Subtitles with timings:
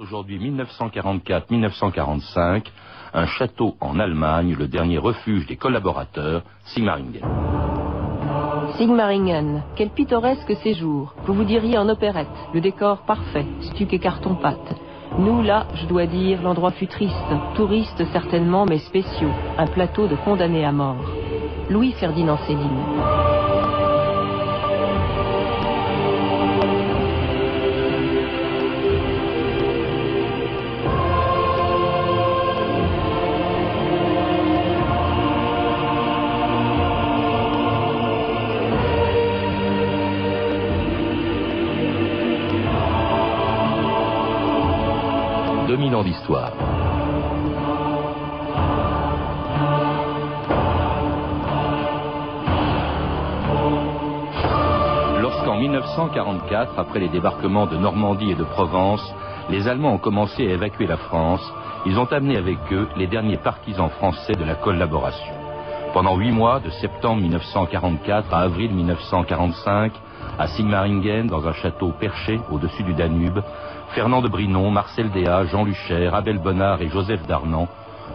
[0.00, 2.64] Aujourd'hui 1944-1945,
[3.12, 7.20] un château en Allemagne, le dernier refuge des collaborateurs, Sigmaringen.
[8.78, 11.12] Sigmaringen, quel pittoresque séjour.
[11.26, 14.74] Vous vous diriez en opérette, le décor parfait, stuc et carton-pâte.
[15.18, 17.14] Nous, là, je dois dire, l'endroit fut triste,
[17.54, 21.04] touristes certainement, mais spéciaux, un plateau de condamnés à mort.
[21.68, 23.29] Louis-Ferdinand Céline.
[45.70, 46.50] 2000 ans d'histoire.
[55.20, 59.14] Lorsqu'en 1944, après les débarquements de Normandie et de Provence,
[59.48, 61.52] les Allemands ont commencé à évacuer la France,
[61.86, 65.34] ils ont amené avec eux les derniers partisans français de la collaboration.
[65.92, 69.92] Pendant huit mois, de septembre 1944 à avril 1945,
[70.36, 73.40] à Sigmaringen, dans un château perché au-dessus du Danube,
[73.94, 77.66] Fernand de Brinon, Marcel Déa, Jean Lucher, Abel Bonnard et Joseph Darnan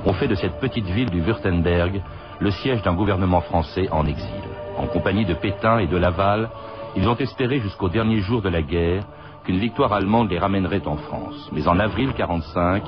[0.05, 2.01] ont fait de cette petite ville du Württemberg
[2.39, 4.41] le siège d'un gouvernement français en exil.
[4.77, 6.49] En compagnie de Pétain et de Laval,
[6.95, 9.03] ils ont espéré jusqu'au dernier jour de la guerre
[9.43, 11.49] qu'une victoire allemande les ramènerait en France.
[11.51, 12.83] Mais en avril 45,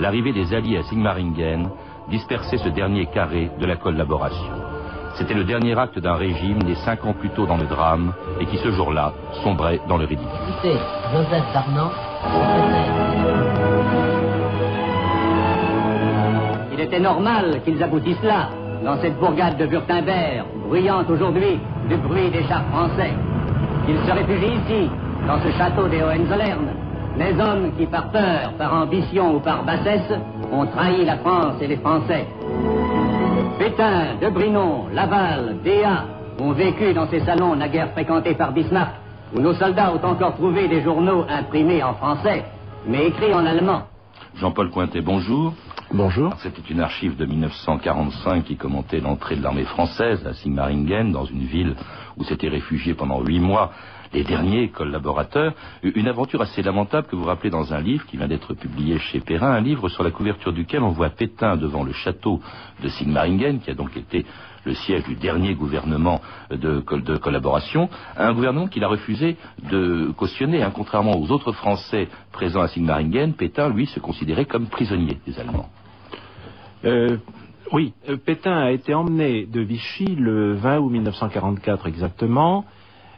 [0.00, 1.70] l'arrivée des Alliés à Sigmaringen
[2.08, 4.81] dispersait ce dernier carré de la collaboration.
[5.14, 8.46] C'était le dernier acte d'un régime né cinq ans plus tôt dans le drame et
[8.46, 9.12] qui ce jour-là
[9.44, 10.28] sombrait dans le ridicule.
[10.48, 10.78] Écoutez,
[11.12, 11.90] Joseph Darnan,
[16.72, 18.48] Il était normal qu'ils aboutissent là,
[18.84, 23.12] dans cette bourgade de Württemberg, bruyante aujourd'hui du bruit des chars français.
[23.86, 24.90] Qu'ils se réfugient ici,
[25.26, 26.66] dans ce château des Hohenzollern,
[27.18, 30.12] les hommes qui, par peur, par ambition ou par bassesse,
[30.50, 32.26] ont trahi la France et les Français.
[33.72, 36.04] Pétain, De Brinon, Laval, Déa
[36.38, 38.92] ont vécu dans ces salons naguère fréquentés par Bismarck
[39.34, 42.44] où nos soldats ont encore trouvé des journaux imprimés en français,
[42.86, 43.84] mais écrits en allemand.
[44.34, 45.54] Jean-Paul Cointet, bonjour.
[45.90, 46.34] Bonjour.
[46.42, 51.44] C'était une archive de 1945 qui commentait l'entrée de l'armée française à Sigmaringen, dans une
[51.44, 51.74] ville
[52.18, 53.72] où s'étaient réfugiés pendant huit mois
[54.12, 55.54] les derniers collaborateurs.
[55.82, 59.20] Une aventure assez lamentable que vous rappelez dans un livre qui vient d'être publié chez
[59.20, 62.40] Perrin, un livre sur la couverture duquel on voit Pétain devant le château
[62.82, 64.24] de Sigmaringen, qui a donc été
[64.64, 66.20] le siège du dernier gouvernement
[66.50, 66.80] de,
[67.18, 69.36] collaboration, un gouvernement qu'il a refusé
[69.70, 70.62] de cautionner.
[70.62, 70.70] Hein.
[70.72, 75.68] contrairement aux autres Français présents à Sigmaringen, Pétain, lui, se considérait comme prisonnier des Allemands.
[76.84, 77.16] Euh,
[77.72, 82.64] oui, euh, Pétain a été emmené de Vichy le 20 août 1944 exactement.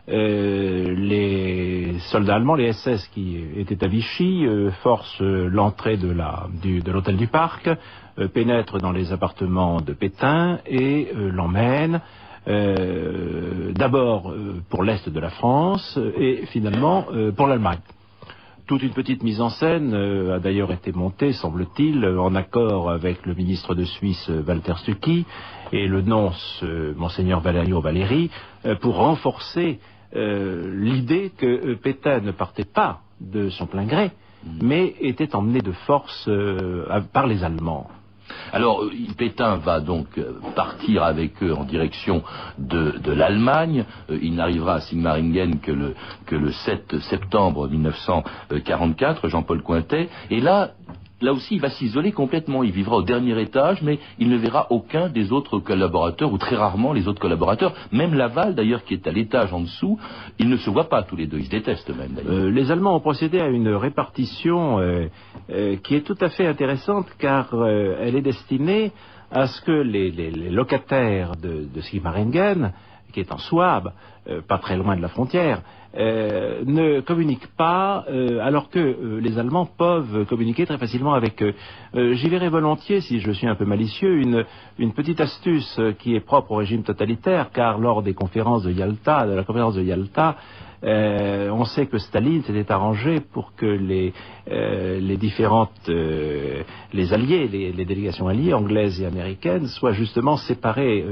[0.07, 4.47] Euh, les soldats allemands, les SS qui étaient à Vichy,
[4.83, 7.71] forcent l'entrée de l'hôtel du Parc,
[8.33, 12.01] pénètrent dans les appartements de Pétain et l'emmènent
[12.47, 14.35] d'abord
[14.69, 17.81] pour l'est de la France et finalement pour l'Allemagne.
[18.67, 23.27] Toute une petite mise en scène euh, a d'ailleurs été montée, semble-t-il, en accord avec
[23.27, 25.27] le ministre de Suisse Walter Stucky
[25.71, 28.31] et le nonce euh, monseigneur Valerio Valéry
[28.65, 29.81] euh, pour renforcer
[30.17, 34.13] l'idée que Pétain ne partait pas de son plein gré,
[34.45, 34.59] mm.
[34.63, 36.31] mais était emmené de force
[37.13, 37.89] par les Allemands.
[38.53, 42.23] Alors, euh, Pétain va donc euh, partir avec eux en direction
[42.59, 43.85] de, l'Allemagne.
[44.11, 45.95] Euh, il n'arrivera à Sigmaringen que le,
[46.27, 50.09] que le 7 septembre 1944, Jean-Paul Cointet.
[50.31, 50.71] Et là,
[51.21, 52.63] là aussi, il va s'isoler complètement.
[52.63, 56.57] Il vivra au dernier étage, mais il ne verra aucun des autres collaborateurs, ou très
[56.57, 57.75] rarement les autres collaborateurs.
[57.93, 59.99] Même Laval, d'ailleurs, qui est à l'étage en dessous,
[60.39, 61.39] ils ne se voient pas tous les deux.
[61.39, 65.07] Ils se détestent même, euh, les Allemands ont procédé à une répartition euh,
[65.51, 68.93] euh, qui est tout à fait intéressante, car elle est destinée
[69.31, 70.11] à ce que les,
[70.51, 71.81] locataires de, de
[73.13, 73.93] qui est en Souabe,
[74.49, 75.63] pas très loin de la frontière,
[75.97, 81.41] euh, ne communiquent pas, euh, alors que euh, les Allemands peuvent communiquer très facilement avec
[81.41, 81.55] eux.
[81.95, 84.45] J'y verrai volontiers, si je suis un peu malicieux, une,
[84.81, 89.29] une, petite astuce qui est propre au régime totalitaire, car lors des conférences de Yalta,
[89.29, 90.37] de la conférence de Yalta,
[90.85, 94.13] euh, on sait que Staline s'était arrangé pour que les,
[94.51, 96.63] euh, les différentes, euh,
[96.93, 101.07] les alliés, les, délégations alliées, anglaises et américaines, soient justement séparées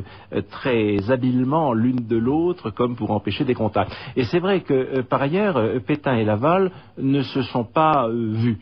[0.51, 3.93] très habilement l'une de l'autre, comme empêcher des contacts.
[4.17, 8.59] Et c'est vrai que, par ailleurs, Pétain et Laval ne se sont pas vus.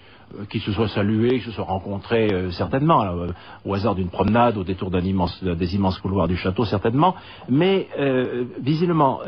[0.49, 3.29] Qui se soient salués, qui se soient rencontrés euh, certainement, euh,
[3.65, 7.15] au hasard d'une promenade, au détour d'un immense, des immenses couloirs du château certainement,
[7.49, 9.21] mais euh, visiblement,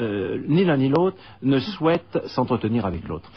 [0.49, 3.31] ni l'un ni l'autre ne souhaitent s'entretenir avec l'autre.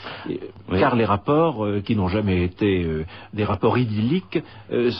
[0.69, 4.41] Car les rapports, qui n'ont jamais été des rapports idylliques,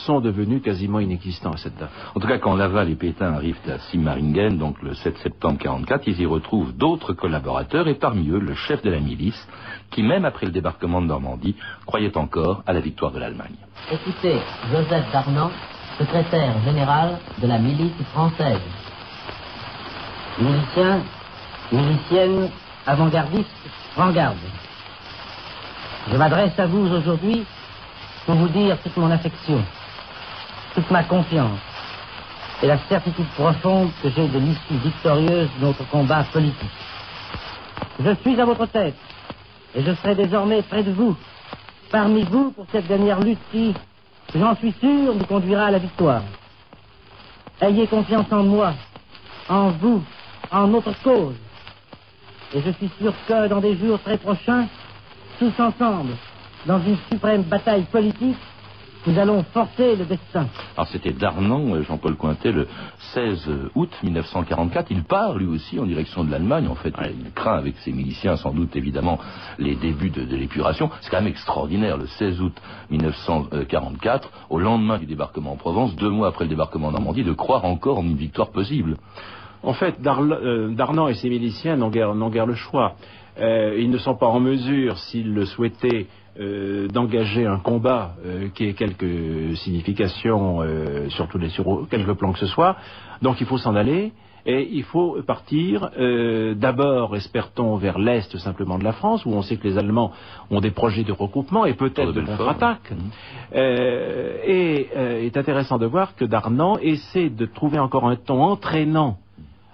[0.06, 1.90] sont devenus quasiment inexistants à cette date.
[2.14, 6.06] En tout cas, quand Laval et Pétain arrivent à Simmaringen, donc le 7 septembre 44,
[6.06, 9.46] ils y retrouvent d'autres collaborateurs, et parmi eux le chef de la milice,
[9.90, 11.56] qui même après le débarquement de Normandie,
[11.86, 13.56] croyait encore à la victoire de l'Allemagne.
[13.90, 14.36] Écoutez
[14.70, 15.50] Joseph Darnan,
[15.98, 18.60] secrétaire général de la milice française.
[20.38, 21.00] Miliciens,
[21.72, 22.50] miliciennes,
[22.86, 23.48] avant-gardistes,
[23.94, 24.36] prends garde.
[26.10, 27.44] Je m'adresse à vous aujourd'hui
[28.26, 29.62] pour vous dire toute mon affection,
[30.74, 31.58] toute ma confiance
[32.62, 36.70] et la certitude profonde que j'ai de l'issue victorieuse de notre combat politique.
[37.98, 38.94] Je suis à votre tête
[39.76, 41.14] et je serai désormais près de vous,
[41.90, 43.74] parmi vous pour cette dernière lutte qui,
[44.34, 46.22] j'en suis sûr, nous conduira à la victoire.
[47.60, 48.72] Ayez confiance en moi,
[49.48, 50.02] en vous,
[50.50, 51.34] en notre cause.
[52.54, 54.66] Et je suis sûr que dans des jours très prochains,
[55.38, 56.12] tous ensemble,
[56.64, 58.38] dans une suprême bataille politique,
[59.06, 60.48] nous allons forcer le destin.
[60.76, 62.66] Alors c'était Darnan, euh, Jean-Paul Cointet, le
[63.14, 64.90] 16 août 1944.
[64.90, 66.66] Il part lui aussi en direction de l'Allemagne.
[66.68, 69.18] En fait, il craint avec ses miliciens sans doute évidemment
[69.58, 70.90] les débuts de, l'épuration.
[71.00, 72.54] C'est quand même extraordinaire, le 16 août
[72.90, 77.32] 1944, au lendemain du débarquement en Provence, deux mois après le débarquement en Normandie, de
[77.32, 78.96] croire encore en une victoire possible.
[79.62, 82.94] En fait, euh, Darnan et ses miliciens n'ont guère, le choix.
[83.38, 86.06] Euh, ils ne sont pas en mesure, s'ils le souhaitaient,
[86.38, 92.12] euh, d'engager un combat euh, qui ait quelques significations euh, sur tous les sur quelques
[92.12, 92.76] plans que ce soit.
[93.22, 94.12] Donc il faut s'en aller.
[94.48, 95.90] Et il faut partir
[96.54, 100.12] d'abord, espère-t-on, vers l'est simplement de la France, où on sait que les Allemands
[100.52, 102.92] ont des projets de regroupement et peut-être de contre-attaque.
[102.92, 103.56] Mmh.
[103.56, 109.18] et il est intéressant de voir que Darnan essaie de trouver encore un ton entraînant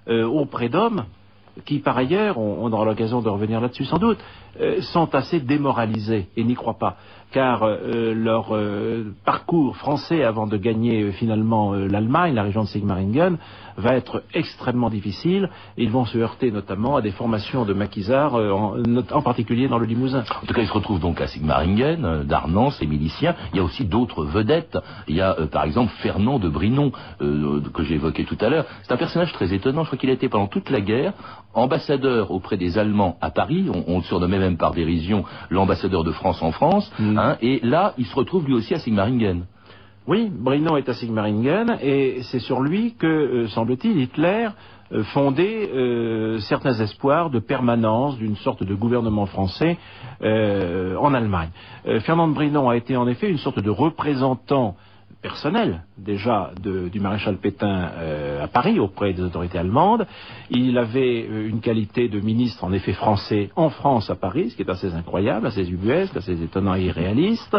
[0.09, 1.05] auprès d'hommes
[1.65, 4.19] qui par ailleurs, on, aura l'occasion de revenir là-dessus sans doute,
[4.61, 6.97] euh, sont assez démoralisés et n'y croient pas,
[7.33, 13.39] car euh, leur euh, parcours français avant de gagner finalement l'Allemagne, la région de Sigmaringen,
[13.77, 15.49] va être extrêmement difficile.
[15.79, 20.25] Ils vont se heurter notamment à des formations de maquisards, en, particulier dans le Limousin.
[20.43, 23.35] En tout cas, ils se retrouvent donc à Sigmaringen, Darnan, ses miliciens.
[23.53, 24.77] Il y a aussi d'autres vedettes.
[25.09, 28.67] Il y a par exemple Fernand de Brinon, que j'ai évoqué tout à l'heure.
[28.83, 29.85] C'est un personnage très étonnant.
[29.85, 31.15] Je crois qu'il a été pendant toute la guerre
[31.55, 36.43] ambassadeur auprès des Allemands à Paris, on, le surnommait même par dérision l'ambassadeur de France
[36.43, 37.19] en France, mm.
[37.41, 39.45] Et là, il se retrouve lui aussi à Sigmaringen.
[40.09, 44.49] Oui, Brinon est à Sigmaringen, et c'est sur lui que, euh, semble-t-il, Hitler
[44.91, 49.79] euh, fondait euh, certains espoirs de permanence d'une sorte de gouvernement français
[50.21, 51.51] en Allemagne.
[52.05, 54.77] Fernand Brinon a été en effet une sorte de représentant
[55.23, 60.07] personnel déjà du maréchal Pétain euh, à Paris auprès des autorités allemandes.
[60.51, 64.57] Il avait euh, une qualité de ministre en effet français en France à Paris, ce
[64.57, 67.57] qui est assez incroyable, assez ubuesque, assez étonnant et irréaliste.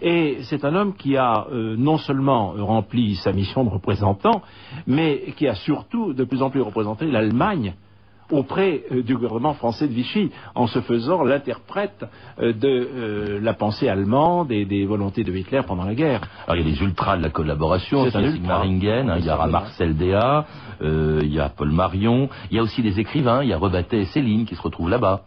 [0.00, 4.42] Et c'est un homme qui a euh, non seulement rempli sa mission de représentant,
[4.86, 7.74] mais qui a surtout de plus en plus représenté l'Allemagne
[8.32, 12.04] auprès euh, du gouvernement français de Vichy, en se faisant l'interprète
[12.40, 16.22] euh, de euh, la pensée allemande et des volontés de Hitler pendant la guerre.
[16.46, 19.24] Alors il y a les ultras de la collaboration, il y a Sigmaringen, hein, il
[19.24, 20.46] y a Marcel Déa,
[20.82, 24.00] il y a Paul Marion, il y a aussi des écrivains, il y a Rebattet
[24.00, 25.22] et Céline qui se retrouvent là-bas.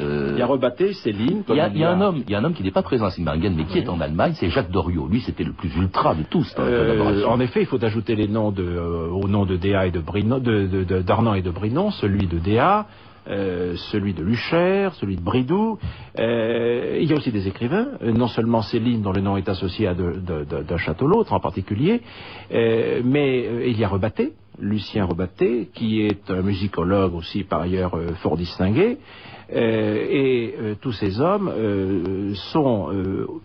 [0.00, 1.42] Euh, il y a Rebatté, Céline.
[1.48, 2.70] Il y, a, il y a un homme, il y a un homme qui n'est
[2.70, 5.06] pas présent à Sigmaringen, mais qui est en Allemagne, c'est Jacques Doriot.
[5.06, 7.26] Lui, c'était le plus ultra de tous dans la euh.
[7.26, 10.00] En effet, il faut ajouter les noms de, euh, au nom de Déa et de
[10.00, 12.86] Brinon, d'Arnan et de Brinon, celui de Déa.
[13.24, 15.78] Celui de Lucher, celui de Bridou.
[16.18, 19.86] Euh, il y a aussi des écrivains, non seulement Céline, dont le nom est associé
[19.86, 22.00] à d'un château l'autre en particulier,
[22.50, 28.36] mais il y a Rebatté, Lucien Rebatté, qui est un musicologue aussi par ailleurs fort
[28.36, 28.98] distingué.
[29.54, 32.90] Euh, et euh, tous ces hommes euh, sont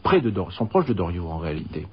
[0.03, 0.21] proches
[0.85, 1.85] de Doriot en réalité.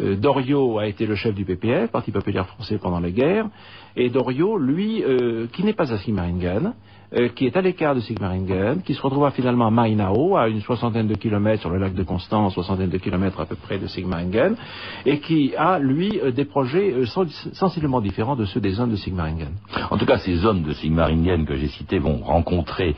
[0.00, 3.46] Doriot a été le chef du PPF, Parti populaire français pendant la guerre,
[3.94, 5.04] et Doriot, lui,
[5.52, 6.72] qui n'est pas à Sigmaringen,
[7.14, 10.62] euh, qui est à l'écart de Sigmaringen, qui se retrouva finalement à Mainau, à une
[10.62, 13.86] soixantaine de kilomètres sur le lac de Constance, soixantaine de kilomètres à peu près de
[13.86, 14.56] Sigmaringen,
[15.04, 17.04] et qui a, lui, euh, des projets euh,
[17.52, 19.50] sensiblement différents de ceux des hommes de Sigmaringen.
[19.90, 22.94] En tout cas, ces hommes de Sigmaringen que j'ai cités vont rencontrer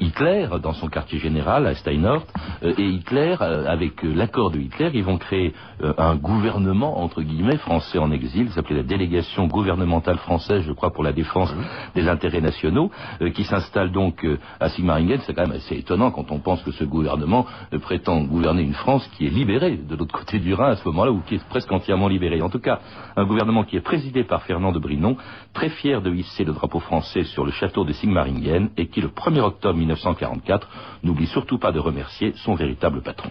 [0.00, 2.24] Hitler dans son quartier général à Steinort,
[2.62, 5.54] et Hitler, avec l'accord de Hitler, ils vont créer
[5.98, 11.04] un gouvernement, entre guillemets, français en exil, s'appelait la délégation gouvernementale française, je crois, pour
[11.04, 11.54] la défense
[11.94, 12.90] des intérêts nationaux,
[13.34, 15.20] qui s'installe donc euh, à Sigmaringen.
[15.24, 18.74] C'est quand même assez étonnant quand on pense que ce gouvernement euh, prétend gouverner une
[18.74, 21.48] France qui est libérée de l'autre côté du Rhin à ce moment-là, ou qui est
[21.48, 22.42] presque entièrement libérée.
[22.42, 22.80] En tout cas,
[23.16, 25.16] un gouvernement qui est présidé par Fernand de Brinon,
[25.52, 29.08] très fier de hisser le drapeau français sur le château de Sigmaringen, et qui, le
[29.08, 30.68] 1er octobre 1944,
[31.04, 33.30] n'oublie surtout pas de remercier son véritable patron.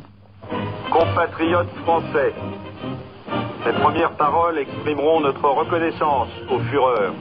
[0.91, 2.33] Compatriotes français,
[3.65, 7.11] ces premières paroles exprimeront notre reconnaissance au Führer,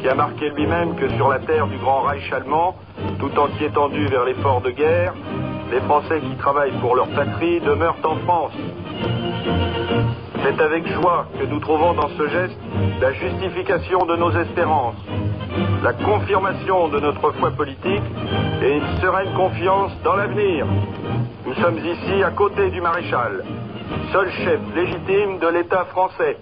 [0.00, 2.76] qui a marqué lui-même que sur la terre du Grand Reich allemand,
[3.18, 5.14] tout entier tendu vers l'effort de guerre,
[5.70, 8.52] les Français qui travaillent pour leur patrie demeurent en France.
[10.42, 12.58] C'est avec joie que nous trouvons dans ce geste
[13.00, 14.96] la justification de nos espérances,
[15.82, 18.02] la confirmation de notre foi politique
[18.62, 20.66] et une sereine confiance dans l'avenir.
[21.46, 23.44] Nous sommes ici à côté du maréchal,
[24.12, 26.36] seul chef légitime de l'État français.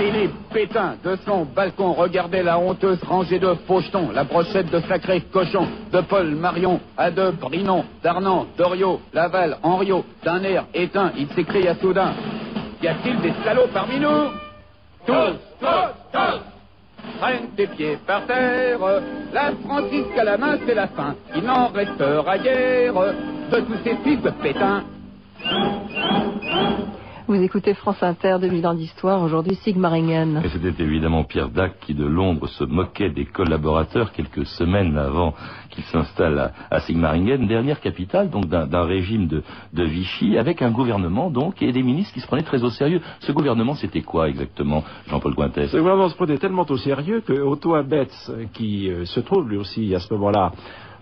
[0.00, 5.20] Philippe Pétain, de son balcon, regardait la honteuse rangée de pochetons, la brochette de sacrés
[5.30, 11.28] cochons, de Paul Marion, à de Brinon, d'Arnand, Doriot, Laval, Henriot, d'un air éteint, il
[11.34, 12.14] s'écria soudain.
[12.82, 14.30] Y a-t-il des salauds parmi nous?
[15.04, 17.18] Tous, tous, tous.
[17.20, 18.78] Traîne tes pieds par terre,
[19.34, 22.94] la Francisque à la main, c'est la fin, il n'en restera guère
[23.52, 24.82] de tous ces fils de Pétain.
[27.30, 30.42] Vous écoutez France Inter, 2000 ans d'histoire, aujourd'hui Sigmaringen.
[30.44, 35.34] Et c'était évidemment Pierre Dac qui de Londres se moquait des collaborateurs quelques semaines avant
[35.70, 40.72] qu'il s'installe à, à, Sigmaringen, dernière capitale donc d'un régime de, de, Vichy, avec un
[40.72, 43.00] gouvernement donc et des ministres qui se prenaient très au sérieux.
[43.20, 45.68] Ce gouvernement, c'était quoi exactement, Jean-Paul Cointet?
[45.68, 49.56] Ce gouvernement se prenait tellement au sérieux que Otto Abetz, qui euh, se trouve lui
[49.56, 50.50] aussi à ce moment-là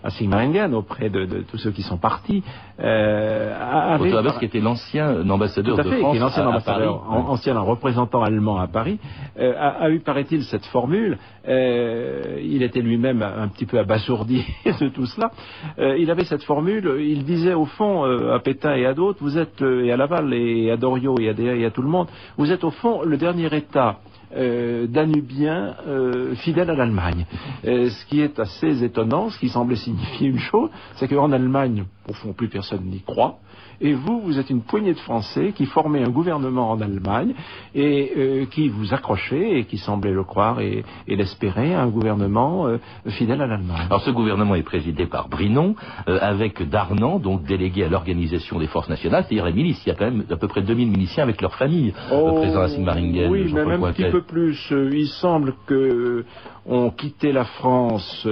[0.03, 2.43] à Sigmaringen auprès de, de, tous ceux qui sont partis.
[2.79, 3.53] Euh,
[3.95, 7.59] avait, qui était l'ancien ambassadeur tout à fait, de France qui est l'ancien ambassadeur, ancien
[7.59, 8.99] représentant allemand à Paris,
[9.37, 11.17] euh, a, a, eu, paraît-il, cette formule.
[11.47, 14.45] Euh, il était lui-même un petit peu abasourdi
[14.79, 15.31] de tout cela.
[15.77, 16.97] Euh, il avait cette formule.
[16.99, 20.71] Il disait au fond à Pétain et à d'autres, vous êtes et à Laval et
[20.71, 23.53] à Doriot et à, et à tout le monde, vous êtes au fond le dernier
[23.55, 23.97] État
[24.35, 27.25] euh, danubiens euh, fidèles à l'Allemagne.
[27.65, 31.85] Euh, ce qui est assez étonnant, ce qui semblait signifier une chose, c'est qu'en Allemagne,
[32.07, 33.39] au fond, plus personne n'y croit.
[33.81, 37.33] Et vous, vous êtes une poignée de Français qui formaient un gouvernement en Allemagne
[37.73, 42.67] et euh, qui vous accrochaient et qui semblaient le croire et, et l'espérer, un gouvernement
[42.67, 43.85] euh, fidèle à l'Allemagne.
[43.85, 45.75] Alors ce gouvernement est présidé par Brinon,
[46.07, 49.81] euh, avec Darnan, donc délégué à l'organisation des forces nationales, c'est-à-dire les milices.
[49.85, 52.61] Il y a quand même à peu près 2000 miliciens avec leurs familles oh, présents
[52.61, 53.31] à Sigmaringen.
[53.31, 54.57] Oui, mais même un petit peu plus.
[54.71, 56.25] il semble que
[56.65, 58.27] on quittait la France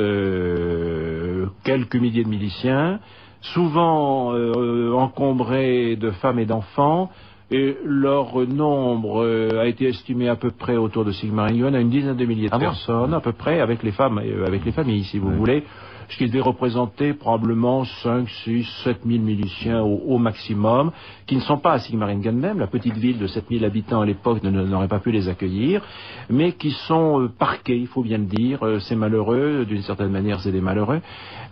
[1.63, 2.99] quelques milliers de miliciens
[3.41, 7.09] souvent euh, encombrés de femmes et d'enfants,
[7.49, 11.89] et leur nombre euh, a été estimé à peu près autour de Sigmaringen à une
[11.89, 14.65] dizaine de milliers de ah personnes, bon à peu près, avec les femmes, euh, avec
[14.65, 15.35] les familles, si vous oui.
[15.35, 15.63] voulez,
[16.09, 20.91] ce qui devait représenter probablement 5, 6, 7 000 miliciens au, au, maximum,
[21.25, 24.05] qui ne sont pas à Sigmaringen même, la petite ville de 7 000 habitants à
[24.05, 25.81] l'époque n'aurait pas pu les accueillir,
[26.29, 30.11] mais qui sont euh, parqués, il faut bien le dire, euh, c'est malheureux, d'une certaine
[30.11, 31.01] manière c'est des malheureux,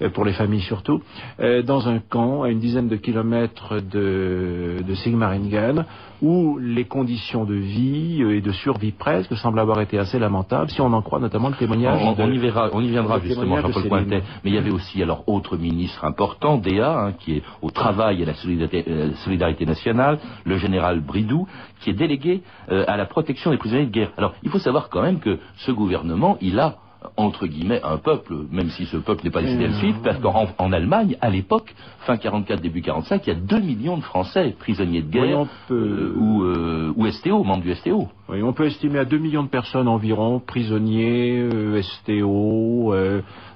[0.01, 1.01] euh, pour les familles surtout,
[1.39, 5.85] dans un camp à une dizaine de kilomètres de, de Sigmaringen,
[6.21, 10.81] où les conditions de vie et de survie presque semblent avoir été assez lamentables, si
[10.81, 12.01] on en croit notamment le témoignage.
[12.01, 14.23] On, de, on y, verra, on y viendra justement, Jean-Paul Pointet.
[14.43, 18.19] Mais il y avait aussi alors autre ministre important, Déa, hein, qui est au travail
[18.19, 21.47] et à la solidarité, euh, solidarité, nationale, le général Bridou,
[21.79, 22.41] qui est délégué
[22.71, 24.11] euh, à la protection des prisonniers de guerre.
[24.17, 26.77] Alors, il faut savoir quand même que ce gouvernement, il a
[27.17, 30.19] entre guillemets un peuple, même si ce peuple n'est pas décidé à le suivre, parce
[30.19, 31.73] qu'en en Allemagne, à l'époque,
[32.05, 35.47] fin 44, début 45, il y a 2 millions de Français prisonniers de guerre oui,
[35.67, 35.75] peut...
[35.75, 38.07] euh, ou, euh, ou STO, membres du STO.
[38.29, 42.93] Oui, on peut estimer à 2 millions de personnes environ, prisonniers, euh, STO,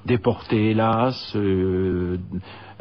[0.06, 1.36] déportés hélas,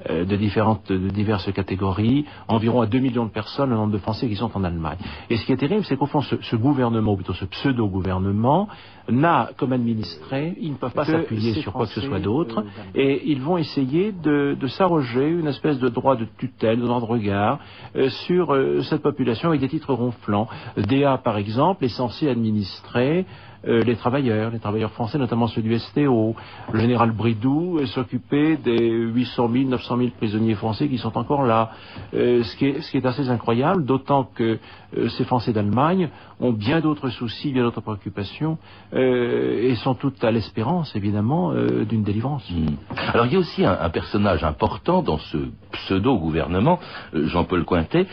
[0.08, 3.98] euh, de différentes, de diverses catégories, environ à 2 millions de personnes, le nombre de
[3.98, 4.98] Français qui sont en Allemagne.
[5.30, 8.68] Et ce qui est terrible, c'est qu'au fond, ce, ce, gouvernement, ou plutôt ce pseudo-gouvernement,
[9.08, 12.62] n'a comme administré, ils ne peuvent pas s'appuyer sur quoi que ce soit d'autre, euh,
[12.94, 17.00] et ils vont essayer de, de s'arroger une espèce de droit de tutelle, de droit
[17.00, 17.58] de regard,
[17.96, 20.48] euh, sur euh, cette population avec des titres ronflants.
[20.76, 23.26] DA, par exemple, est censé administrer
[23.66, 26.34] euh, les travailleurs, les travailleurs français, notamment ceux du STO.
[26.72, 31.70] Le général Bridou s'occupait des 800 000, 900 000 prisonniers français qui sont encore là.
[32.14, 34.58] Euh, ce, qui est, ce, qui est, assez incroyable, d'autant que
[34.96, 36.08] euh, ces Français d'Allemagne
[36.40, 38.58] ont bien d'autres soucis, bien d'autres préoccupations,
[38.92, 42.48] et sont toutes à l'espérance, évidemment, d'une délivrance.
[42.48, 42.66] Mmh.
[43.12, 45.36] Alors il y a aussi un, un personnage important dans ce
[45.72, 46.78] pseudo-gouvernement,
[47.12, 48.06] Jean-Paul Cointet,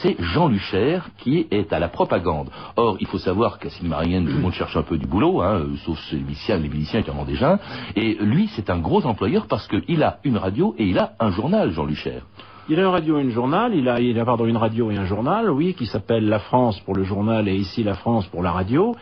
[0.00, 2.50] c'est Jean Lucher, qui est à la propagande.
[2.76, 5.62] Or, il faut savoir qu'à Sigmaringen, tout le monde cherche un peu du boulot, hein,
[5.84, 7.58] sauf les miliciens, les déjà.
[7.96, 11.30] Et lui, c'est un gros employeur parce qu'il a une radio et il a un
[11.30, 12.20] journal, Jean Lucher.
[12.68, 14.96] Il a une radio et un journal, il a, il a pardon, une radio et
[14.96, 18.42] un journal, oui, qui s'appelle La France pour le journal et ici La France pour
[18.42, 18.94] la radio.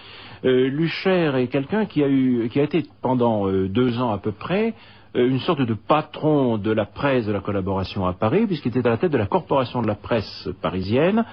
[0.45, 4.75] Euh, Lucher est quelqu'un qui a été pendant euh, deux ans à peu près
[5.17, 8.87] euh, une sorte de patron de la presse de la collaboration à Paris, puisqu'il était
[8.87, 11.25] à la tête de la corporation de la presse parisienne.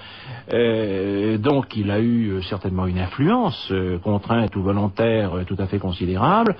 [1.38, 3.72] Donc il a eu certainement une influence,
[4.02, 6.56] contrainte ou volontaire, tout à fait considérable.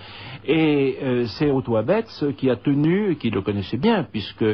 [0.47, 4.45] Et c'est Otto Abetz qui a tenu, qui le connaissait bien, puisque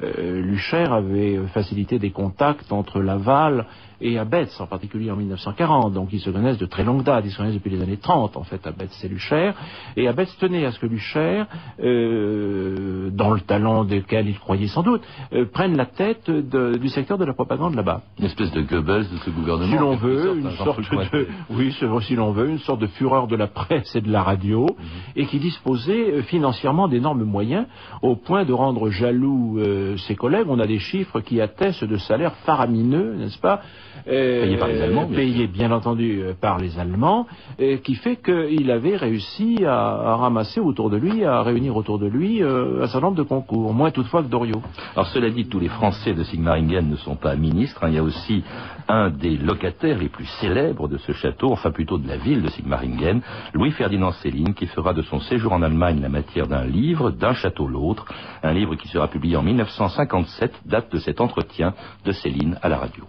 [0.00, 3.66] Lucher avait facilité des contacts entre Laval
[4.02, 5.94] et Abetz, en particulier en 1940.
[5.94, 8.36] Donc ils se connaissent de très longue date, ils se connaissent depuis les années 30
[8.36, 9.52] en fait, Abetz et Lucher.
[9.96, 11.44] Et Abetz tenait à ce que Lucher,
[11.82, 17.16] euh, dans le talent desquels il croyait sans doute, euh, prenne la tête du secteur
[17.16, 18.02] de la propagande là-bas.
[18.18, 19.72] Une espèce de Goebbels de ce gouvernement.
[19.72, 23.36] Si l'on veut, une sorte de, oui, si l'on veut, une sorte de fureur de
[23.36, 24.86] la presse et de la radio, mhm.
[25.16, 27.66] et qui disposait euh, financièrement d'énormes moyens,
[28.02, 29.60] au point de rendre jaloux
[30.06, 30.46] ses collègues.
[30.48, 33.60] On a des chiffres qui attestent de salaires faramineux, n'est-ce pas?
[34.04, 37.26] Payé par les Allemands, bien payé bien entendu euh, par les Allemands,
[37.58, 42.06] et qui fait qu'il avait réussi à, ramasser autour de lui, à réunir autour de
[42.06, 44.62] lui euh, un certain nombre de concours, moins toutefois que Doriot.
[44.94, 47.84] Alors cela dit, tous les Français de Sigmaringen ne sont pas ministres.
[47.84, 47.88] Hein.
[47.88, 48.42] Il y a aussi
[48.88, 52.48] un des locataires les plus célèbres de ce château, enfin plutôt de la ville de
[52.48, 53.20] Sigmaringen,
[53.54, 57.66] Louis-Ferdinand Céline, qui fera de son séjour en Allemagne la matière d'un livre, d'un château
[57.66, 58.06] l'autre,
[58.42, 62.78] un livre qui sera publié en 1957, date de cet entretien de Céline à la
[62.78, 63.04] radio.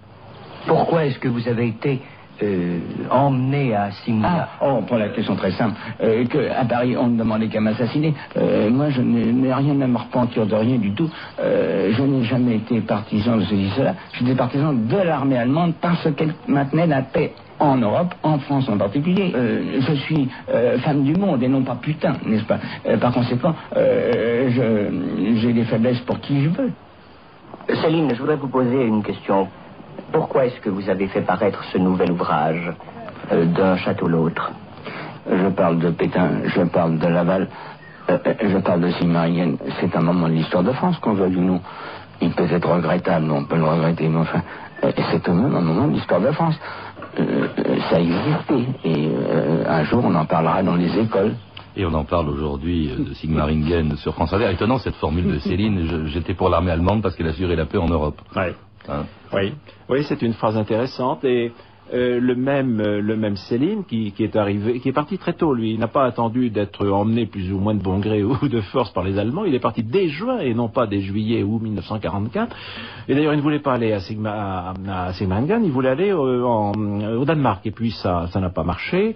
[0.67, 2.01] Pourquoi est-ce que vous avez été
[2.41, 2.79] euh,
[3.11, 5.75] emmené à Simla ah, Oh, pour la question très simple.
[6.01, 8.13] Euh, que à Paris, on ne demandait qu'à m'assassiner.
[8.37, 11.09] Euh, moi, je n'ai rien à me repentir de rien du tout.
[11.39, 13.93] je n'ai jamais été partisan de ceci, cela.
[14.13, 18.77] J'étais partisan de l'armée allemande parce qu'elle maintenait la paix en Europe, en France en
[18.77, 19.31] particulier.
[19.79, 20.27] je suis
[20.79, 22.59] femme du monde et non pas putain, n'est-ce pas?
[22.99, 26.71] Par conséquent, j'ai des faiblesses pour qui je veux.
[27.81, 29.47] Céline, je voudrais vous poser une question
[30.13, 32.71] pourquoi est-ce que vous avez fait paraître ce nouvel ouvrage
[33.31, 34.51] euh, d'un château l'autre
[35.29, 37.49] Je parle de Pétain, je parle de Laval,
[38.09, 39.57] euh, euh, je parle de Simarienne.
[39.81, 41.59] C'est un moment de l'histoire de France qu'on veut ou non.
[42.21, 44.43] Il peut être regrettable, on peut le regretter, mais enfin,
[44.81, 46.57] c'est quand même un moment de l'histoire de France.
[47.17, 49.09] ça a existé, et
[49.67, 51.33] un jour on en parlera dans les écoles.
[51.75, 54.51] Et on en parle aujourd'hui de Sigmaringen sur France Inter.
[54.51, 57.87] Étonnant cette formule de Céline, j'étais pour l'armée allemande parce qu'elle assurait la paix en
[57.87, 58.21] Europe.
[58.87, 59.05] Hein.
[59.31, 59.53] Oui,
[59.89, 61.51] oui c'est une phrase intéressante et
[61.93, 65.53] euh, le même euh, le même Céline qui, est arrivé, qui est parti très tôt.
[65.53, 68.61] Lui, il n'a pas attendu d'être emmené plus ou moins de bon gré ou de
[68.61, 69.45] force par les Allemands.
[69.45, 72.55] Il est parti dès juin et non pas dès juillet ou 1944.
[73.07, 74.73] Et d'ailleurs, il ne voulait pas aller à Sigma
[75.19, 77.65] Il voulait aller en, au Danemark.
[77.65, 79.15] Et puis ça n'a pas marché.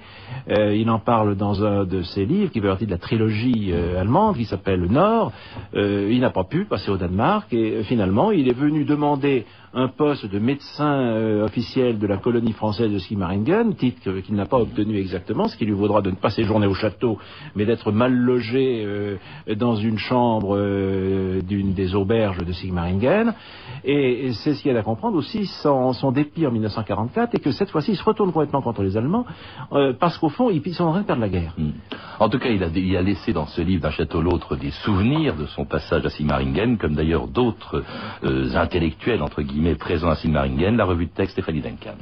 [0.49, 3.73] Euh, il en parle dans un de ses livres qui fait partie de la trilogie
[3.73, 5.31] allemande qui s'appelle Le Nord.
[5.73, 10.25] il n'a pas pu passer au Danemark et finalement, il est venu demander un poste
[10.25, 15.47] de médecin officiel de la colonie française de Skimaringen, titre qu'il n'a pas obtenu exactement,
[15.47, 17.17] ce qui lui vaudra de ne pas séjourner au château,
[17.55, 19.17] mais d'être mal logé euh,
[19.55, 23.33] dans une chambre euh, d'une des auberges de Sigmaringen.
[23.83, 27.51] Et, c'est ce qu'il y a à comprendre aussi son, dépit en 1944 et que
[27.51, 29.25] cette fois-ci il se retourne complètement contre les Allemands
[29.71, 31.53] euh, parce qu'au fond ils sont en train de perdre la guerre.
[31.57, 31.71] Hmm.
[32.19, 34.71] En tout cas, il a, il a, laissé dans ce livre d'un château l'autre des
[34.71, 37.83] souvenirs de son passage à Sigmaringen, comme d'ailleurs d'autres
[38.23, 40.77] intellectuels entre guillemets présents à Sigmaringen.
[40.77, 41.95] La revue de texte Stéphanie Duncan.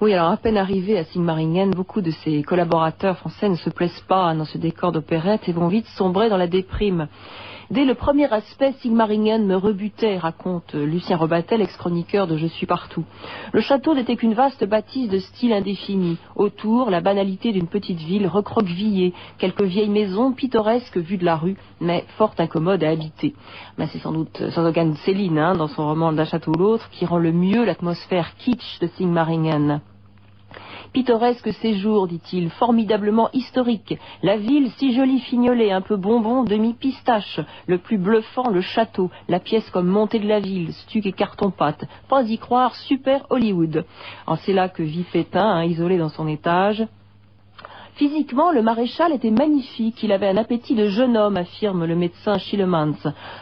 [0.00, 4.04] Oui, alors à peine arrivé à Sigmaringen, beaucoup de ses collaborateurs français ne se plaisent
[4.06, 7.08] pas dans ce décor d'opérette et vont vite sombrer dans la déprime.
[7.68, 13.04] Dès le premier aspect, Sigmaringen me rebutait, raconte Lucien Rebatel, ex-chroniqueur de Je suis partout.
[13.52, 16.16] Le château n'était qu'une vaste bâtisse de style indéfini.
[16.36, 21.56] Autour, la banalité d'une petite ville recroquevillée, quelques vieilles maisons pittoresques vues de la rue,
[21.80, 23.34] mais fort incommodes à habiter.
[23.78, 27.18] Mais c'est sans doute aucun Céline, hein, dans son roman D'un château l'autre, qui rend
[27.18, 29.80] le mieux l'atmosphère kitsch de Sigmaringen.
[30.92, 33.98] Pittoresque séjour, dit-il, formidablement historique.
[34.22, 37.40] La ville si jolie fignolée, un peu bonbon, demi-pistache.
[37.66, 39.10] Le plus bluffant, le château.
[39.28, 41.84] La pièce comme montée de la ville, stuc et carton-pâte.
[42.08, 43.84] Pas y croire, super Hollywood.
[44.44, 46.86] C'est là que vit Pétain, hein, isolé dans son étage.
[47.96, 50.02] Physiquement, le maréchal était magnifique.
[50.02, 52.92] Il avait un appétit de jeune homme, affirme le médecin Schillemans.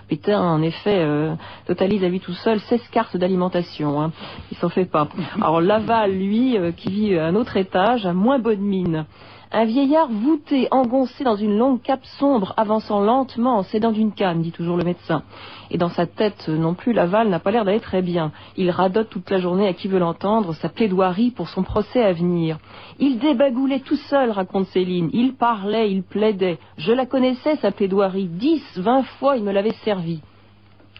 [0.06, 1.34] Pétain, en effet, euh,
[1.66, 4.00] totalise à lui tout seul 16 cartes d'alimentation.
[4.00, 4.12] Hein.
[4.52, 5.08] Il s'en fait pas.
[5.42, 9.06] Alors Laval, lui, euh, qui vit à un autre étage, a moins bonne mine.
[9.52, 14.42] Un vieillard voûté, engoncé dans une longue cape sombre, avançant lentement en s'aidant d'une canne,
[14.42, 15.22] dit toujours le médecin.
[15.70, 18.32] Et dans sa tête non plus, Laval n'a pas l'air d'aller très bien.
[18.56, 22.12] Il radote toute la journée à qui veut l'entendre sa plaidoirie pour son procès à
[22.12, 22.58] venir.
[22.98, 25.10] Il débagoulait tout seul, raconte Céline.
[25.12, 26.58] Il parlait, il plaidait.
[26.76, 28.28] Je la connaissais, sa plaidoirie.
[28.28, 30.20] Dix, vingt fois, il me l'avait servi.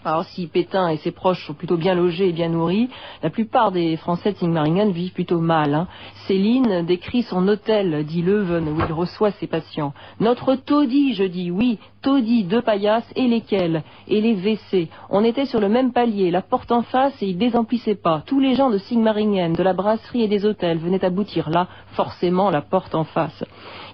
[0.05, 2.91] Alors si Pétain et ses proches sont plutôt bien logés et bien nourris,
[3.23, 5.75] la plupart des Français de Sigmaringen vivent plutôt mal.
[5.75, 5.89] Hein.
[6.27, 9.95] Céline décrit son hôtel, dit Leuven, où il reçoit ses patients.
[10.21, 14.89] Notre taudis, je dis, oui, taudis, deux paillasses et lesquels Et les WC.
[15.09, 18.23] On était sur le même palier, la porte en face et il désemplissait pas.
[18.27, 22.51] Tous les gens de Sigmaringen, de la brasserie et des hôtels venaient aboutir là, forcément
[22.51, 23.43] la porte en face.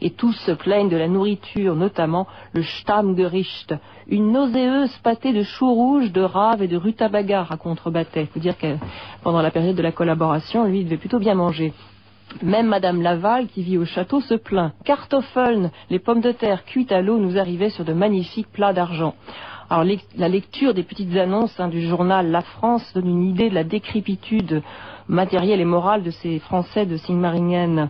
[0.01, 3.75] Et tous se plaignent de la nourriture, notamment le Stammgericht,
[4.09, 7.81] une nauséeuse pâtée de choux rouges, de rave et de rutabaga, raconte.
[8.17, 8.77] Il faut dire que
[9.23, 11.73] pendant la période de la collaboration, lui, il devait plutôt bien manger.
[12.43, 14.73] Même Madame Laval, qui vit au château, se plaint.
[14.85, 19.15] Kartoffeln, les pommes de terre cuites à l'eau, nous arrivaient sur de magnifiques plats d'argent.
[19.69, 19.85] Alors
[20.17, 23.63] la lecture des petites annonces hein, du journal La France donne une idée de la
[23.63, 24.63] décrépitude
[25.07, 27.89] matérielle et morale de ces Français de Sigmaringen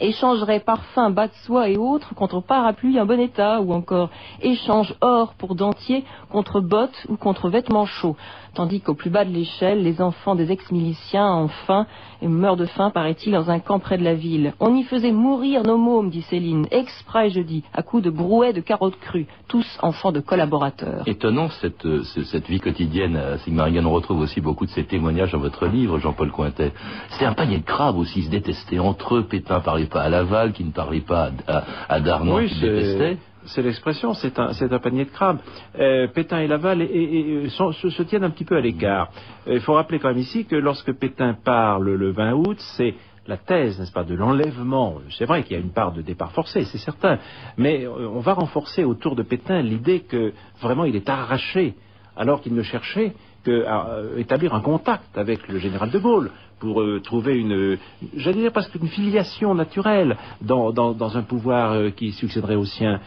[0.00, 4.10] échangerait parfum, bas de soie et autres contre parapluie en bon état, ou encore
[4.42, 8.16] échange or pour dentier contre bottes ou contre vêtements chauds
[8.54, 11.86] tandis qu'au plus bas de l'échelle, les enfants des ex-miliciens ont faim
[12.22, 14.54] et meurent de faim, paraît-il, dans un camp près de la ville.
[14.60, 18.52] On y faisait mourir nos mômes, dit Céline, exprès, je dis, à coups de brouets
[18.52, 21.02] de carottes crues, tous enfants de collaborateurs.
[21.06, 23.86] Étonnant cette, euh, cette vie quotidienne à Sigmaringen.
[23.86, 26.72] On retrouve aussi beaucoup de ces témoignages dans votre livre, Jean-Paul Cointet.
[27.10, 29.22] C'est un panier de crabes aussi, se détestaient entre eux.
[29.24, 33.62] Pétain parlait pas à Laval, qui ne parlait pas à, à oui, qui détestait c'est
[33.62, 35.38] l'expression, c'est un, un, panier de crabes.
[35.78, 39.10] Euh, Pétain et Laval et, se, tiennent un petit peu à l'écart.
[39.46, 42.94] Euh, il faut rappeler quand même ici que lorsque Pétain parle le 20 août, c'est
[43.26, 44.96] la thèse, n'est-ce pas, de l'enlèvement.
[45.10, 47.18] C'est vrai qu'il y a une part de départ forcé, c'est certain,
[47.56, 51.74] mais euh, on va renforcer autour de Pétain l'idée que vraiment il est arraché
[52.16, 57.00] alors qu'il ne cherchait qu'à établir un contact avec le général de Gaulle pour euh,
[57.00, 57.78] trouver une,
[58.14, 63.00] j'allais dire presque une filiation naturelle dans, dans, un pouvoir euh, qui succéderait au sien.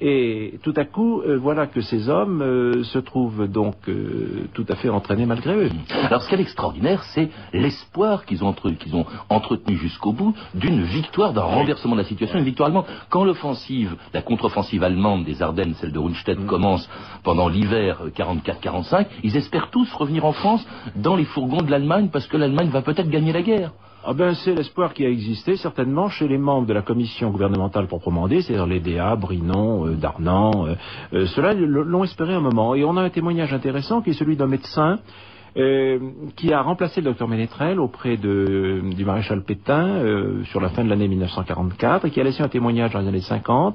[0.00, 3.76] Et tout à coup, euh, voilà que ces hommes se trouvent donc
[4.52, 5.70] tout à fait entraînés malgré eux.
[6.02, 10.82] Alors ce qui est extraordinaire, c'est l'espoir qu'ils ont, qu'ils ont entretenu jusqu'au bout d'une
[10.82, 12.86] victoire, d'un renversement de la situation, une victoire allemande.
[13.08, 16.46] Quand l'offensive, la contre-offensive allemande des Ardennes, celle de Rundstedt, mm.
[16.46, 16.90] commence
[17.22, 22.26] pendant l'hiver 44-45, ils espèrent tous revenir en France dans les fourgons de l'Allemagne parce
[22.26, 23.72] que l'Allemagne va peut peut-être gagner la guerre.
[24.06, 27.86] Ah ben, c'est l'espoir qui a existé certainement chez les membres de la commission gouvernementale
[27.86, 30.66] proprement dit, c'est-à-dire les DA, Brinon, euh, Darnan.
[31.12, 32.74] Euh, euh, l'ont espéré un moment.
[32.74, 34.98] Et on a un témoignage intéressant qui est celui d'un médecin
[35.56, 35.98] euh,
[36.36, 40.84] qui a remplacé le docteur Ménétrel auprès de, du maréchal Pétain euh, sur la fin
[40.84, 43.74] de l'année 1944 et qui a laissé un témoignage dans les années 50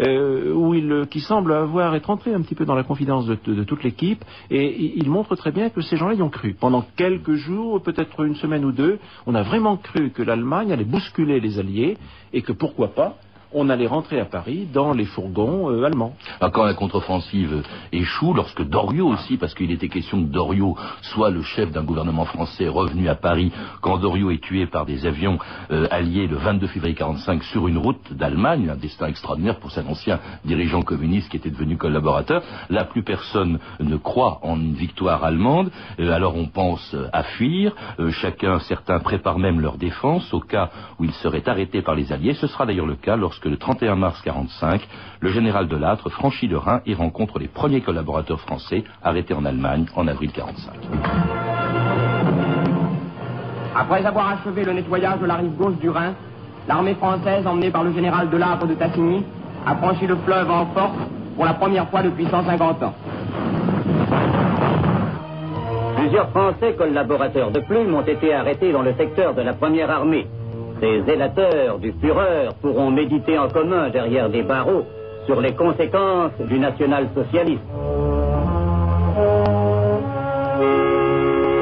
[0.00, 3.36] euh, où il, qui semble avoir été entré un petit peu dans la confidence de,
[3.46, 6.54] de, toute l'équipe et il montre très bien que ces gens-là y ont cru.
[6.54, 10.84] Pendant quelques jours, peut-être une semaine ou deux, on a vraiment cru que l'Allemagne allait
[10.84, 11.96] bousculer les Alliés
[12.32, 13.16] et que pourquoi pas
[13.52, 16.14] on allait rentrer à Paris dans les fourgons euh, allemands.
[16.40, 21.30] Ah, quand la contre-offensive échoue, lorsque Doriot aussi, parce qu'il était question que Doriot soit
[21.30, 25.38] le chef d'un gouvernement français revenu à Paris, quand Doriot est tué par des avions
[25.70, 29.88] euh, alliés le 22 février 45 sur une route d'Allemagne, un destin extraordinaire pour cet
[29.88, 35.24] ancien dirigeant communiste qui était devenu collaborateur, là plus personne ne croit en une victoire
[35.24, 37.74] allemande, euh, alors on pense à fuir,
[38.10, 42.34] chacun, certains préparent même leur défense au cas où ils seraient arrêtés par les Alliés,
[42.34, 44.86] ce sera d'ailleurs le cas lorsque le 31 mars 45,
[45.20, 49.86] le général Delattre franchit le Rhin et rencontre les premiers collaborateurs français arrêtés en Allemagne
[49.94, 50.72] en avril 45.
[53.74, 56.14] Après avoir achevé le nettoyage de la rive gauche du Rhin,
[56.66, 59.24] l'armée française, emmenée par le général Delattre de Tassigny,
[59.66, 60.98] a franchi le fleuve en force
[61.36, 62.94] pour la première fois depuis 150 ans.
[65.96, 70.26] Plusieurs Français collaborateurs de Plume ont été arrêtés dans le secteur de la première armée.
[70.80, 74.84] Ces zélateurs du Führer pourront méditer en commun derrière des barreaux
[75.26, 77.60] sur les conséquences du national-socialisme.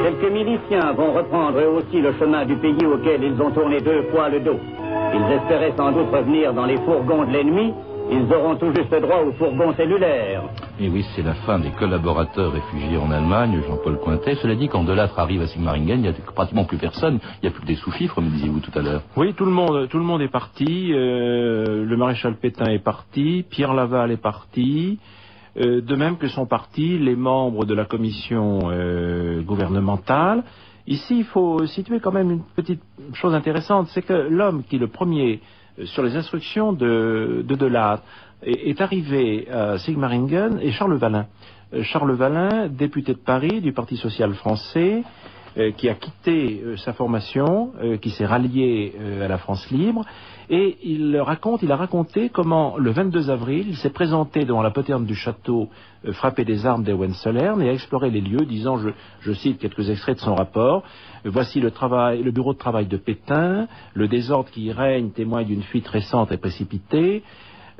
[0.04, 4.28] Quelques miliciens vont reprendre aussi le chemin du pays auquel ils ont tourné deux fois
[4.28, 4.58] le dos.
[5.14, 7.72] Ils espéraient sans doute revenir dans les fourgons de l'ennemi
[8.10, 10.42] ils auront tout juste droit au fourgon cellulaire.
[10.78, 14.34] Et oui, c'est la fin des collaborateurs réfugiés en Allemagne, Jean-Paul Cointet.
[14.34, 17.18] Cela dit, quand Delattre arrive à Sigmaringen, il n'y a pratiquement plus personne.
[17.36, 19.02] Il n'y a plus que des sous-fifres, me disiez-vous tout à l'heure.
[19.16, 20.92] Oui, tout le monde, tout le monde est parti.
[20.92, 23.46] Euh, le maréchal Pétain est parti.
[23.48, 24.98] Pierre Laval est parti.
[25.56, 30.44] Euh, de même que sont partis les membres de la commission euh, gouvernementale.
[30.86, 32.82] Ici, il faut situer quand même une petite
[33.14, 35.40] chose intéressante, c'est que l'homme qui le premier
[35.84, 37.66] sur les instructions de de, de
[38.42, 41.26] est, arrivé à Sigmaringen et Charles Valin.
[41.82, 45.02] Charles Valin, député de Paris du Parti social français,
[45.58, 50.04] euh, qui a quitté euh, sa formation, euh, qui s'est rallié à la France libre,
[50.50, 54.70] et il raconte, il a raconté comment le 22 avril, il s'est présenté devant la
[54.70, 55.70] poterne du château
[56.12, 59.88] frappé des armes des Hohenzollern et a exploré les lieux, disant, je, je cite quelques
[59.88, 60.82] extraits de son rapport,
[61.24, 65.46] voici le, travail, le bureau de travail de Pétain, le désordre qui y règne témoigne
[65.46, 67.22] d'une fuite récente et précipitée,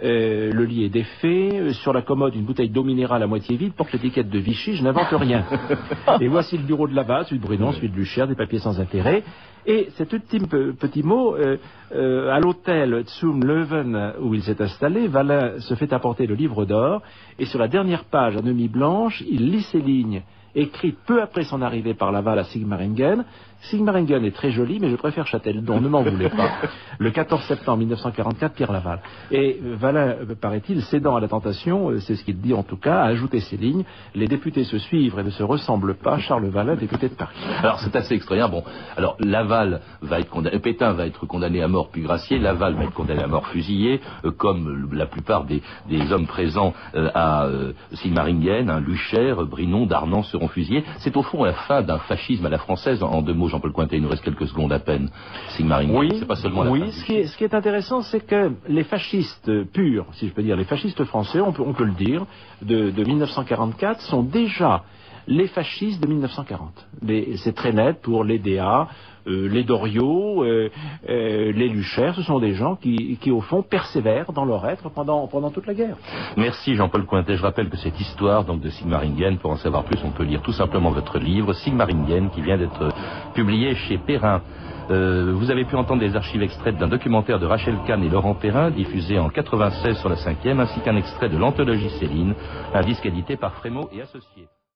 [0.02, 3.56] euh, le lit est défait, euh, sur la commode une bouteille d'eau minérale à moitié
[3.56, 5.44] vide porte l'étiquette de Vichy, je n'invente rien.
[6.20, 8.78] Et voici le bureau de Laval, celui de Brunon, celui de Lucher, des papiers sans
[8.78, 9.22] intérêt.
[9.64, 15.58] Et cet ultime petit mot, euh, à l'hôtel Zum Löwen où il s'est installé, Valin
[15.60, 17.02] se fait apporter le livre d'or,
[17.38, 20.22] et sur la dernière page à demi blanche, il lit ces lignes
[20.56, 23.24] écrites peu après son arrivée par Laval à Sigmaringen,
[23.70, 26.50] Sigmaringen est très joli, mais je préfère Châteldon, ne m'en voulez pas.
[26.98, 29.00] Le 14 septembre 1944, Pierre Laval.
[29.30, 32.62] Et euh, Valin, euh, paraît-il, cédant à la tentation, euh, c'est ce qu'il dit en
[32.62, 36.18] tout cas, a ajouté ces lignes, les députés se suivent et ne se ressemblent pas,
[36.18, 37.36] Charles Valin, député de Paris.
[37.58, 38.50] Alors c'est assez extraordinaire.
[38.50, 38.62] Bon,
[38.96, 42.84] alors Laval va être condamné, Pétain va être condamné à mort puis gracié, Laval va
[42.84, 44.00] être condamné à mort fusillé,
[44.36, 45.62] comme la plupart des,
[46.12, 47.48] hommes présents à
[47.94, 50.84] Sigmaringen, hein, Lucher, Brinon, Darnan seront fusillés.
[50.98, 53.96] C'est au fond la fin d'un fascisme à la française, en deux mots Jean-Paul Cointet,
[53.96, 55.08] il nous reste quelques secondes à peine.
[55.56, 58.20] Sigmaringen, oui, c'est pas seulement la Oui, ce qui, est, ce qui, est, intéressant, c'est
[58.20, 61.84] que les fascistes purs, si je peux dire, les fascistes français, on peut, on peut
[61.84, 62.26] le dire,
[62.60, 64.84] de, de 1944, sont déjà
[65.26, 66.86] les fascistes de 1940.
[67.36, 68.88] C'est très net pour les DA,
[69.26, 70.70] les Doriot, euh,
[71.08, 74.90] euh, les Luchères, ce sont des gens qui, qui, au fond, persévèrent dans leur être
[74.90, 75.96] pendant, pendant toute la guerre.
[76.36, 77.36] Merci Jean-Paul Cointet.
[77.36, 80.42] Je rappelle que cette histoire donc, de Sigmaringen, pour en savoir plus, on peut lire
[80.42, 82.88] tout simplement votre livre, Sigmaringen, qui vient d'être
[83.34, 84.40] publié chez Perrin.
[84.88, 88.70] vous avez pu entendre des archives extraites d'un documentaire de Rachel Kahn et Laurent Perrin,
[88.70, 92.34] diffusé en 96 sur la 5e, ainsi qu'un extrait de l'anthologie Céline,
[92.72, 94.46] un disque édité par Frémaux et Associés.